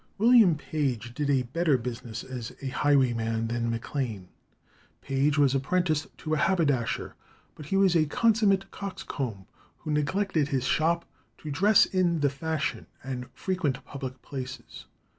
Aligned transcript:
William 0.17 0.55
Page 0.55 1.13
did 1.13 1.29
a 1.29 1.43
better 1.43 1.77
business 1.77 2.23
as 2.23 2.51
a 2.59 2.69
highwayman 2.69 3.49
than 3.49 3.69
Maclane. 3.69 4.29
Page 4.99 5.37
was 5.37 5.53
apprenticed 5.53 6.07
to 6.17 6.33
a 6.33 6.37
haberdasher, 6.37 7.13
but 7.53 7.67
he 7.67 7.77
was 7.77 7.95
a 7.95 8.07
consummate 8.07 8.71
coxcomb, 8.71 9.45
who 9.77 9.91
neglected 9.91 10.47
his 10.47 10.65
shop 10.65 11.05
to 11.37 11.51
dress 11.51 11.85
in 11.85 12.21
the 12.21 12.31
fashion 12.31 12.87
and 13.03 13.27
frequent 13.35 13.85
public 13.85 14.19
places. 14.23 14.85